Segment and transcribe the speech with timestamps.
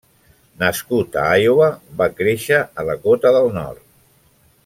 [0.61, 1.67] Nascut a Iowa,
[2.01, 3.87] va créixer a Dakota del Nord.